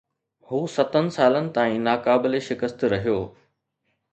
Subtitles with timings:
[0.47, 3.19] هو ستن سالن تائين ناقابل شڪست رهيو.